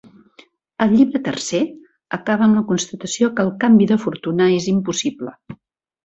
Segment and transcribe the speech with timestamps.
[0.83, 1.59] El llibre tercer
[2.17, 5.35] acaba amb la constatació que el canvi de fortuna és impossible.